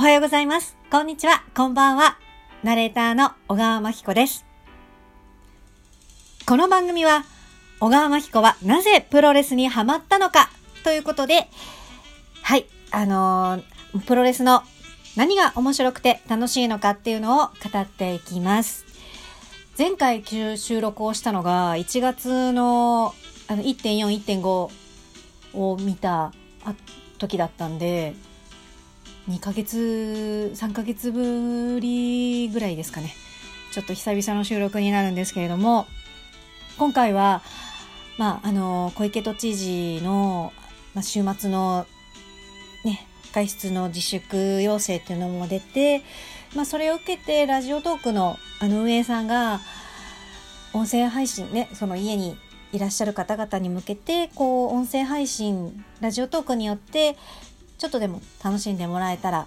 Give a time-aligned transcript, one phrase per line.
[0.00, 0.78] おはようございます。
[0.90, 1.44] こんにちは。
[1.54, 2.16] こんばんは。
[2.62, 4.46] ナレーターの小川真彦です。
[6.46, 7.26] この番組は、
[7.80, 10.48] 小川真彦はなぜプロレスにハマったのか？
[10.84, 11.48] ということで、
[12.40, 14.62] はい、あのー、プロレスの
[15.16, 18.86] 何が面白くて楽しいのかっていうのを語っていきます。
[19.78, 20.24] 前回
[20.56, 23.14] 収録をしたのが1月の
[23.48, 24.08] あの1.4、
[24.40, 24.70] 1.5
[25.58, 26.32] を見た
[27.18, 28.14] 時だったんで、
[29.30, 33.14] 2ヶ月、3ヶ月ぶりぐらいですかね。
[33.72, 35.86] ちょっと久々の収録になるんですけれども、
[36.78, 37.42] 今回は、
[38.18, 40.52] まあ、あの、小池都知事の、
[40.94, 41.86] まあ、週末の、
[42.84, 46.02] ね、外出の自粛要請っていうのも出て、
[46.56, 49.60] まあ、それを受けて、ラジオトークの、あの、運営さんが、
[50.72, 52.36] 音声配信ね、その家に
[52.72, 57.16] いらっしゃる方々に向けて、こう、音声配信、ラジオトークによって、
[57.80, 59.46] ちょっとでも楽しんでもらえたら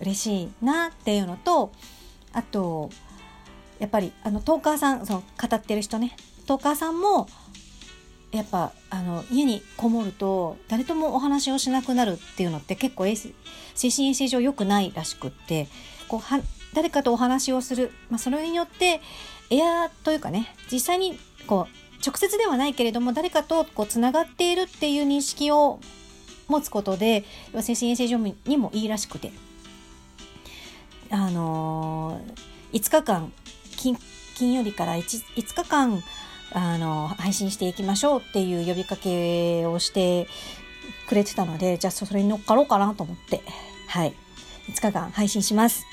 [0.00, 1.70] 嬉しいなっていうのと
[2.32, 2.88] あと
[3.78, 6.16] やっぱりあのトーカーさんその語ってる人ね。
[6.46, 7.28] トーカーさんも
[8.32, 15.68] やっぱあの家にこもると誰ともお話をしなくなるっていうのって結構精神衛生上良くないらしくって
[16.08, 16.40] こうは
[16.72, 19.00] 誰かとお話をする、まあ、それによって
[19.50, 25.80] エアというかね実際にこう直接ではないけれども誰かとこうつながっているっていう認識を
[26.48, 27.24] 持つことで
[27.60, 29.32] 精神衛生上にもいいらしくて。
[31.10, 33.32] あのー、5日間
[33.76, 33.96] 金
[34.34, 35.00] 金曜日から 5,
[35.36, 36.02] 5日間
[36.52, 40.26] あの配信していきましょうっていう呼びかけをして
[41.08, 43.42] くれてたのでじゃあそれに乗っかろうかなと思って。
[43.86, 44.14] はい。
[44.68, 45.86] 5日間配信します。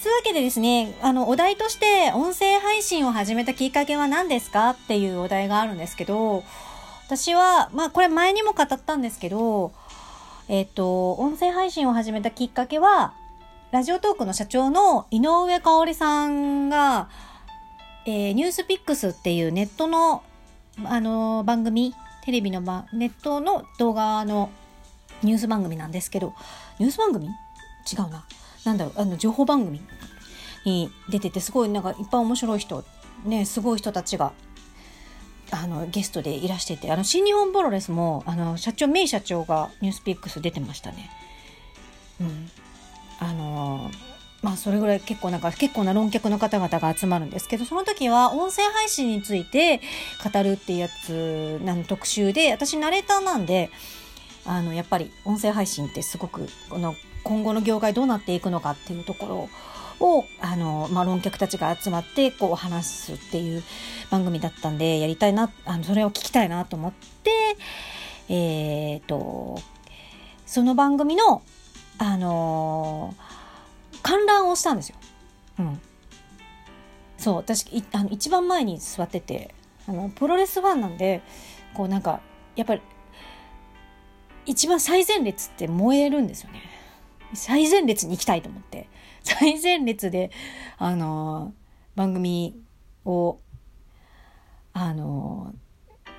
[0.00, 6.44] つうわけでですね、あの、お題として音声配信を始めたきっかけは何ですかっていうお題があるんですけど、
[7.06, 9.72] 私は、まあこれ前にも語ったんですけど、
[10.48, 13.14] えっ、ー、と、音声配信を始めたきっかけは、
[13.72, 17.08] ラジオトークの社長の井上香織さんが、
[18.06, 20.22] えー、ニュースピックスっていうネットの、
[20.84, 21.94] あのー、番組、
[22.24, 24.50] テレビの番、ネットの動画の
[25.22, 26.34] ニュース番組なんですけど、
[26.78, 27.26] ニュース番組？
[27.26, 27.30] 違
[27.96, 28.24] うな。
[28.64, 29.82] なんだろう、あの、情報番組
[30.64, 32.84] に出てて、すごいなんかいっぱい面白い人、
[33.24, 34.32] ね、すごい人たちが
[35.50, 41.10] あのゲストでいらしててあの新日本プロレスもあの社長メイ社長がニュースピックス出てましたね。
[42.20, 42.50] うん、
[43.20, 43.90] あの
[44.42, 49.80] まあそれぐらい結構なんか結構な論客の方々が集まるんですけどその時は音声配信について
[50.22, 53.70] 語るっていうやつなの特集で私ナレーターなんで
[54.44, 59.48] あのやっぱり音声配信ってすごくこの今後の業界どうなっていくのかっていうところを
[60.04, 63.62] を、あの、まあ、論客たちが集まって、こう、話すっていう
[64.10, 67.30] 番組だったんで、やりたいな、あの、それを聞きたいなと思って、
[68.28, 69.58] えっ、ー、と、
[70.46, 71.42] その番組の、
[71.98, 74.96] あのー、観覧をしたんですよ。
[75.60, 75.80] うん。
[77.16, 79.54] そう、私、いあの一番前に座ってて、
[79.88, 81.22] あの、プロレスファンなんで、
[81.72, 82.20] こうなんか、
[82.56, 82.82] やっぱり、
[84.44, 86.62] 一番最前列って燃えるんですよね。
[87.32, 88.88] 最前列に行きたいと思って。
[89.24, 90.30] 最前列で、
[90.78, 92.60] あのー、番組
[93.04, 93.38] を、
[94.74, 96.14] あのー、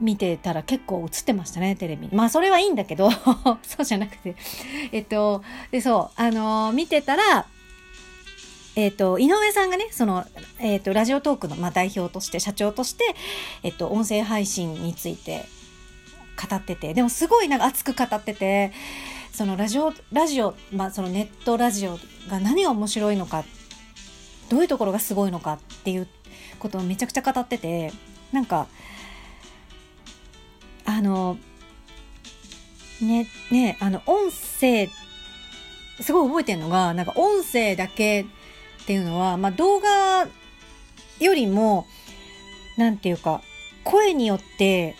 [0.00, 2.08] 見てたら結構映ってましたね、テレビ。
[2.12, 3.10] まあ、それはいいんだけど、
[3.62, 4.34] そうじゃなくて。
[4.90, 7.46] えっと、で、そう、あのー、見てたら、
[8.76, 10.26] えっ、と、井上さんがね、その、
[10.58, 13.04] えっ、と、ラジオトークの、まあ、代表として、社長として、
[13.62, 15.44] えっ、と、音声配信について
[16.36, 18.72] 語ってて、でもすごいなんか熱く語ってて、
[19.34, 23.44] そのラジオラジオ、まあ、そのネットラジオが何が面白いのか
[24.48, 26.06] どういうところがすごいのかっていう
[26.60, 27.92] ことをめちゃくちゃ語ってて
[28.30, 28.68] なんか
[30.84, 31.36] あの
[33.02, 34.88] ねねあの音声
[36.00, 38.26] すごい覚えてるのがなんか音声だけっ
[38.86, 40.28] ていうのは、まあ、動画
[41.18, 41.86] よりも
[42.76, 43.40] なんていうか
[43.82, 44.94] 声によって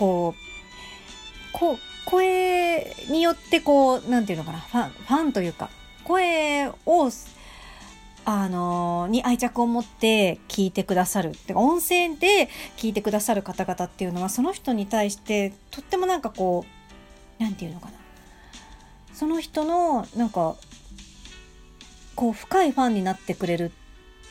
[0.00, 5.70] こうこう声によってこう、なんていうのかな、ファン、ファンというか、
[6.04, 7.10] 声を、
[8.26, 11.34] あのに愛着を持って聞いてくださるっ。
[11.34, 16.64] てか、音声で聞いてくださる方々っていうのは、その人に対して、とってもなんかこ
[17.38, 17.92] う、なんていうのかな。
[19.14, 20.56] その人の、なんか、
[22.16, 23.72] こう、深いファンになってくれる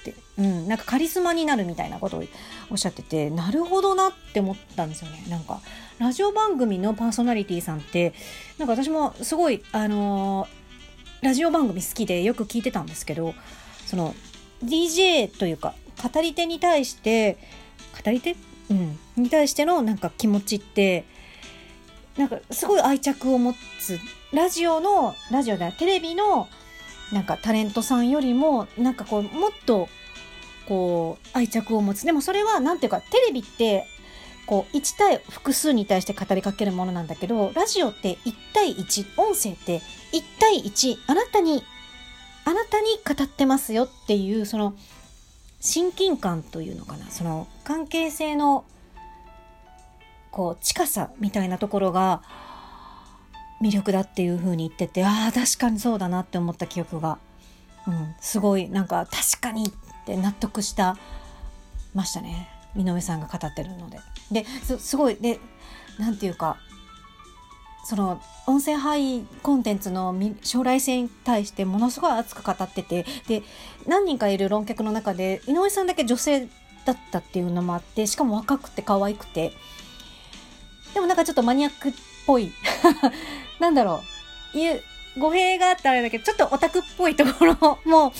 [0.00, 2.24] って、うん、なんかカリスマになるみたいなことを
[2.72, 5.24] おっしゃってて、なるほどなって思ったんですよね。
[5.28, 5.60] なんか、
[5.98, 8.14] ラジオ番組のパーソナリティさんって、
[8.58, 13.34] なんか私もすごい、あのー、ラジオ番組好きでよく聞いてたんですけど、
[13.86, 14.14] その、
[14.64, 17.36] DJ というか、語り手に対して、
[18.04, 18.36] 語り手？
[18.70, 18.98] うん。
[19.16, 21.04] に対してのなんか気持ちって、
[22.16, 23.98] なんかすごい愛着を持つ
[24.32, 26.48] ラジオのラジオだテレビの
[27.12, 29.88] なんかタレントさんよりもなんかこうもっと
[30.68, 32.04] こう愛着を持つ。
[32.04, 33.86] でもそれはなんていうかテレビって
[34.46, 39.80] こう1対複数に対して語りかけるものなんだけどラジオって1対1音声って
[40.12, 41.62] 1対1あなたに
[42.44, 44.74] あなたに語ってますよっていうその
[45.60, 47.10] 親近感というのかな。
[47.10, 48.64] その関係性の
[50.32, 52.22] こう近さみたいなところが
[53.62, 57.18] 魅力だっていう風に言っててああ確かにそうだなって思った記憶が、
[57.86, 59.72] うん、すごいなんか確かにっ
[60.06, 60.96] て納得した
[61.94, 62.48] ましたね。
[62.76, 64.00] 井上さんが語ってるので。
[64.30, 64.46] で
[64.78, 65.38] すごいで
[65.98, 66.56] なんていうか
[67.84, 73.42] その音声配コンテンツの将来性に対してものすごい熱く語っててで
[73.86, 76.48] 何人かいる論客の中で井上さんだけ女性
[76.86, 79.52] だったっていうのもあってしかも若くて可愛くて。
[80.94, 81.92] でもなんかちょっとマニアックっ
[82.26, 82.52] ぽい。
[83.58, 84.02] なんだろ
[84.54, 84.58] う
[85.18, 88.12] 語弊があったあれだけどちょっとオタクっぽいところ も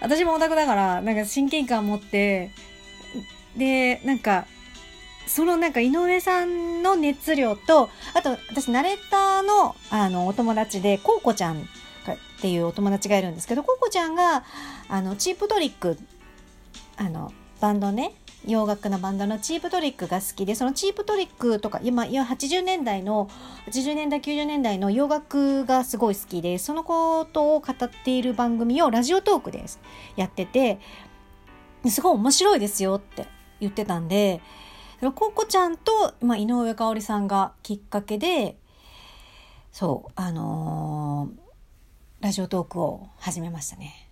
[0.00, 2.50] 私もオタクだからなんか親近感持って
[3.56, 4.46] でなんか
[5.26, 11.66] そのなんか井上さんの熱量とあと私ナレーターのあのお友達でコウコちゃんっ
[12.40, 14.44] ていうお友達がいるんですけどコウコちゃんが
[14.88, 15.98] あのチープトリック
[16.96, 18.12] あのバンドね
[18.46, 23.28] 洋楽のバンドのチープトリックが好きでそのチープトリックとか今80年代の
[23.66, 29.80] 80年代90年代の洋楽がすごい好きでそのことを語っている番組をラジオトークです
[30.16, 30.78] やってて
[31.88, 33.26] すごい面白いですよって
[33.60, 34.40] 言ってたんで
[35.14, 38.56] ココちゃんと、まあ、井上香織さんがきっかけで
[39.72, 44.03] そうあのー、ラジオトークを始めましたね。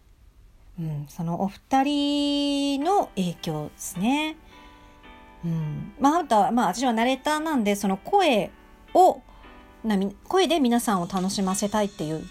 [0.78, 4.36] うん、そのお二人の影響ですね。
[5.44, 8.50] うん、まあ、あとは、まあ、私はナレーターなんで、その声
[8.94, 9.20] を、
[9.84, 12.24] な声で皆さんを楽しませたいっていう、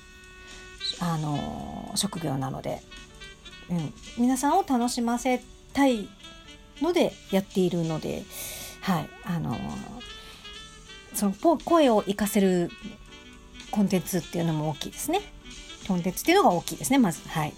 [1.00, 2.82] あのー、職業なので、
[3.70, 5.42] うん、皆さんを楽しませ
[5.74, 6.08] たい
[6.82, 8.24] のでやっているので、
[8.82, 9.60] はい、あのー、
[11.14, 12.70] その声を活かせる
[13.72, 15.22] コンテンツっていうのも大きいですね。
[15.88, 17.28] コンテンツっていうのが大きいですね、まず。
[17.28, 17.54] はい。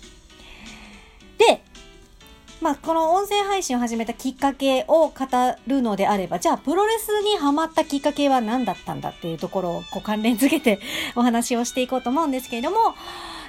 [2.64, 5.14] まあ、この音声配信を始めたきっかけを語
[5.68, 10.80] るのであれば、じゃあ、プロレスにハマったきっかけは何だったんだっていうところをこう関連づけて
[11.18, 12.96] お話をしていこうと思うんですけれども、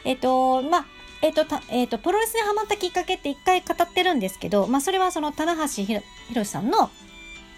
[0.04, 0.86] えっと、まあ、
[1.22, 6.02] えっ、と、えっ、と、プロレスにハマったきっかけって一回語ってるんですけど、まあ、それはその、棚橋宏
[6.44, 6.90] さんの、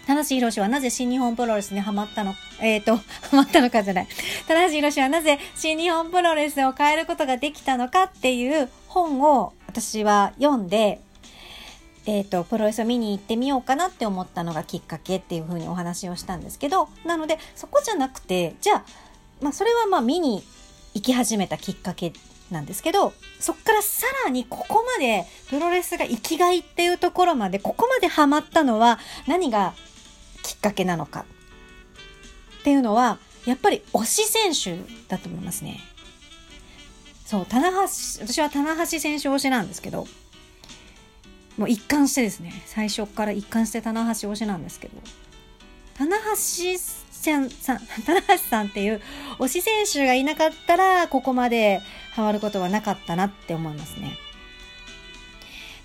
[0.05, 2.97] 棚橋宏はなぜ新日本プロレスにハマったの、えっ、ー、と、
[3.29, 4.07] ハマったのかじゃない。
[4.47, 11.01] 棚橋宏はなぜ新日本プロレスを変えることができたのかっていう本を私は読んで、
[12.07, 18.85] え、ー、と、プロレスを見に行ってみようかなって思ったのがきっかけっていうふうにお話をしたんですけど、なので、そこじゃなくて、じゃあ、
[19.41, 20.41] まあ、それはまあ見に
[20.93, 22.13] 行き始めたきっかけ
[22.49, 23.11] なんですけど、
[23.41, 29.73] そっからさらにここまでプロレスが生きがいっていうところまで、ここまでハマったのは何が
[30.43, 31.25] きっかけなのか
[32.59, 35.81] っていうのは、やっぱり推し選手だと思いますね。
[37.25, 37.87] そう、棚橋、
[38.25, 40.07] 私は棚橋選手推しなんですけど、
[41.57, 44.93] もう一貫してですね、最初から一貫して棚橋推しなんですけど、
[45.95, 49.01] 棚橋さん、さん、 棚橋さんっていう
[49.39, 51.81] 推し選手がいなかったら、ここまで
[52.13, 54.17] ハマることはなかったなって思いますね。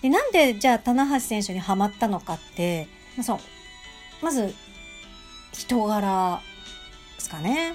[0.02, 2.86] で、なんでじゃあ棚橋選手にハマったのかって、
[3.22, 3.40] そう、
[4.20, 4.54] まず、
[5.52, 6.42] 人柄
[7.16, 7.74] ですかね。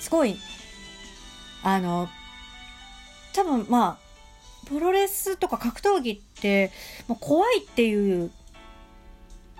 [0.00, 0.36] すごい、
[1.62, 2.08] あの、
[3.32, 4.05] 多分まあ、
[4.66, 6.70] プロレスとか格闘技って、
[7.08, 8.30] もう怖いっていう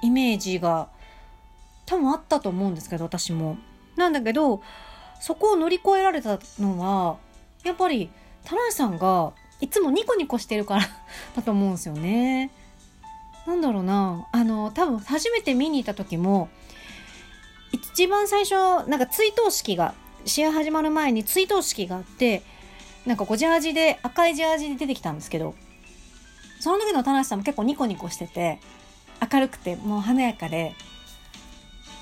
[0.03, 0.89] イメージが
[1.87, 3.57] 多分あったと思うんですけど、私も。
[3.97, 4.63] なんだけど、
[5.21, 7.17] そこを乗り越えられたのは、
[7.65, 8.11] やっぱり、
[8.45, 10.83] 田中さんがいつもニコニコしてるから
[11.35, 12.51] だと思うんですよね。
[13.47, 14.27] なんだろうな。
[14.33, 16.49] あの、多分初めて見に行った時も、
[17.73, 19.95] 一番最初、なんか追悼式が、
[20.25, 22.43] 試合始まる前に追悼式があって、
[23.07, 25.55] なんかこうジャージで、赤いジャージで出てきたんですけど、
[26.61, 28.59] その時の田中さんも結構ニコニコしてて、
[29.33, 30.75] 明るくて、もう華やかで、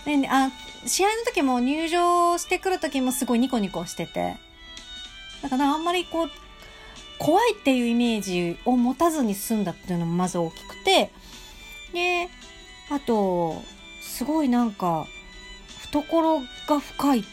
[0.07, 0.51] で、あ、
[0.87, 4.37] 試合の時も入場してくる時もすごいニコニコしてて、
[5.43, 6.31] だからあんまりこう、
[7.19, 11.11] 怖いっていうイメージを持たずに済んだっていうのもまず大きくて、
[11.93, 12.29] で、
[12.91, 13.63] あと、
[14.03, 15.07] すごいなんか、
[15.83, 17.25] 懐が深い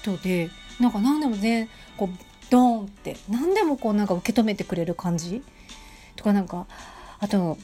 [0.00, 2.08] 人で、なんか何でもね、こう、
[2.50, 5.42] ドーンって、何でもこうなんか受け止めてくれる感じ？
[6.16, 6.66] とかなんか、
[7.18, 7.58] あと、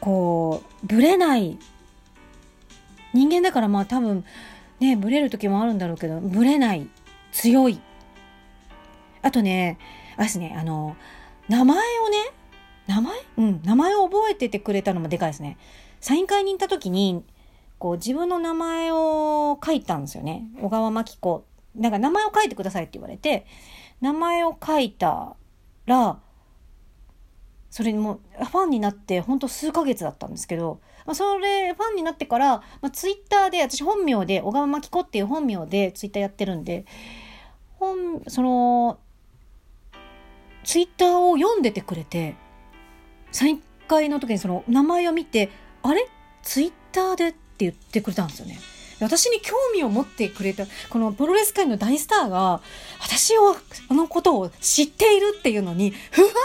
[0.00, 1.58] こう、ぶれない。
[3.14, 4.22] 人間だからまあ多分
[4.80, 6.88] ねブレる時もあるんだろうけどブレない。
[7.32, 7.80] 強い。
[9.22, 9.78] あとね
[10.18, 10.94] あすねあの
[11.48, 12.18] 名前をね
[12.86, 13.16] 名前？
[13.38, 15.56] うん名前を覚えててくれたのもでかいですね。
[16.00, 17.24] サイン会に行った時に
[17.78, 20.44] こう自分の名前を書いたんですよね。
[20.60, 21.44] 小川真紀子。
[21.76, 23.46] なんか名前を書いてくださいって言われて
[24.00, 25.36] 名前を書いた
[25.86, 26.18] ら
[27.70, 36.84] それにもうファンになってほんと数ヶ月だったんですけど、まあ、それファンになってから、まあ、ツイッターで私本名で小川真紀子っていう本名でツイッターやってるんで
[37.78, 38.98] 本その
[40.64, 42.34] ツイッターを読んでてくれて
[43.30, 45.50] サイン会の時にその名前を見て
[45.82, 46.08] あれ？
[46.42, 47.34] ツイッターでっ
[47.64, 48.58] 言ってくれたんですよね。
[49.00, 52.60] 私に興味を持ってくれた、このプロレス界の大スターが、
[53.00, 53.56] 私を、
[53.88, 56.40] あのことを知っているっていうのに、ふわーふわ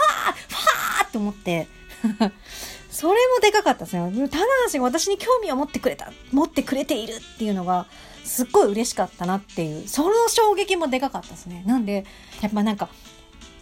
[1.02, 1.66] ーって思って、
[2.90, 4.28] それもでかかったですね。
[4.28, 7.86] 棚橋が私に興味を持ってくれた、持ってくれているっていうのが、
[8.24, 11.64] すっごい嬉しかったなっていう、その衝撃もでかかったですね。
[11.66, 12.06] なんで、
[12.40, 12.88] やっぱなんか、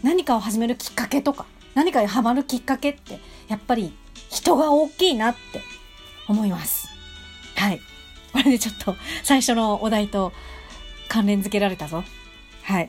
[0.03, 3.97] 何かを始めるきっかけとか、何かにハマるきっかけって、やっぱり
[4.29, 5.63] 人が大きいなって
[6.29, 6.92] 思います。
[7.57, 7.81] はい。
[8.33, 10.33] これでちょっと最初のお題と
[11.09, 12.05] 関連付けられたぞ。
[12.63, 12.89] はい。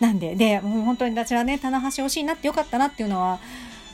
[0.00, 3.40] なんで、で、もう本当に私はね、棚橋欲しいなってよかったなっていうのは、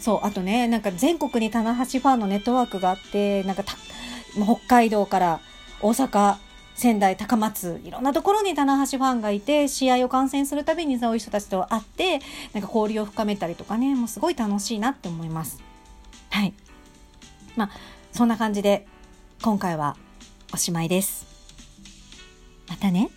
[0.01, 3.65] そう、あとね、なんか全国に棚橋ファンのネットワークがあって、なんか
[4.35, 5.41] 北海道から
[5.81, 6.37] 大阪、
[6.75, 12.21] 仙台、高松、いろんなところに棚橋ファンがいて、試合を観戦するたびにそういう人たちと会って、
[12.53, 15.63] なんか交流を深めたりとかね、もうすごい楽しいなって思います。
[16.31, 16.53] はい。
[17.57, 17.71] まあ、
[18.13, 18.87] そんな感じで、
[19.45, 19.95] 今回は
[20.55, 21.27] おしまいです。
[22.67, 23.11] またね。